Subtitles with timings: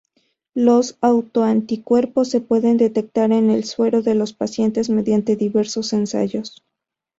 [0.55, 6.63] Los autoanticuerpos se pueden detectar en el suero de los pacientes mediante diversos ensayos.